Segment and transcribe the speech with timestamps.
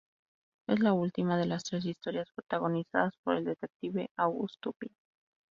[0.67, 4.89] Es la última de las tres historias protagonizadas por el detective Auguste Dupin.